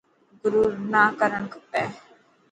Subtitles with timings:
[0.41, 1.83] گرور نا ڪرڻ کپي.